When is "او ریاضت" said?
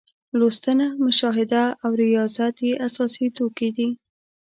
1.83-2.55